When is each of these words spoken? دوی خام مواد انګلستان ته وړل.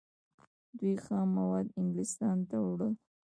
دوی 0.77 0.95
خام 1.05 1.27
مواد 1.37 1.67
انګلستان 1.79 2.37
ته 2.49 2.57
وړل. 2.67 2.93